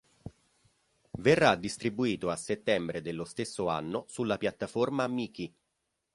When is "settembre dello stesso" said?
2.35-3.67